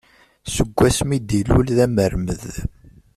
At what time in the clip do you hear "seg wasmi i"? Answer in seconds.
0.55-1.19